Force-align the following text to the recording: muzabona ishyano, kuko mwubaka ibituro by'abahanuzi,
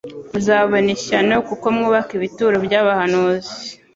muzabona 0.31 0.89
ishyano, 0.97 1.35
kuko 1.47 1.65
mwubaka 1.75 2.11
ibituro 2.17 2.55
by'abahanuzi, 2.65 3.51